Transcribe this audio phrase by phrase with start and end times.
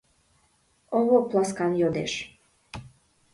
[0.97, 2.13] —Овоп ласкан йодеш.